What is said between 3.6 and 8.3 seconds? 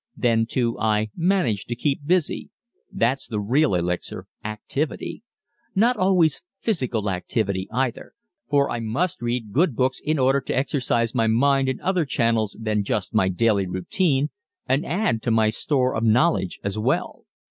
elixir activity! Not always physical activity, either,